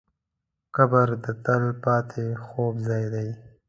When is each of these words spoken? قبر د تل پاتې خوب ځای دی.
قبر 0.75 1.07
د 1.23 1.25
تل 1.45 1.63
پاتې 1.83 2.25
خوب 2.45 2.73
ځای 2.87 3.05
دی. 3.13 3.29